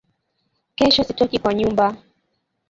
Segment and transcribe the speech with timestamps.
[0.75, 1.85] Kesho sitoki kwa nyumba